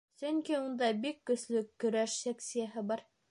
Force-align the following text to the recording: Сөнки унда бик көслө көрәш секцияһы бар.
Сөнки 0.19 0.55
унда 0.59 0.89
бик 1.03 1.19
көслө 1.31 1.63
көрәш 1.85 2.19
секцияһы 2.25 2.87
бар. 2.93 3.07